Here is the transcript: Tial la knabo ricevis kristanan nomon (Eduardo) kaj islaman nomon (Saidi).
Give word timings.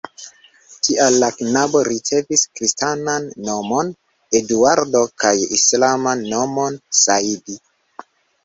Tial 0.85 1.17
la 1.23 1.27
knabo 1.41 1.81
ricevis 1.87 2.45
kristanan 2.59 3.27
nomon 3.49 3.93
(Eduardo) 4.41 5.05
kaj 5.25 5.35
islaman 5.59 6.25
nomon 6.33 6.81
(Saidi). 7.03 7.61